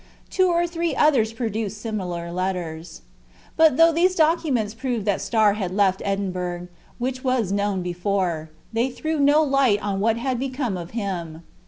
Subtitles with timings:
[0.31, 3.03] Two or three others produced similar letters.
[3.55, 9.43] But though these documents proved that Starr had left Edinburgh—which was known before—they threw no
[9.43, 11.43] light on what had become of him.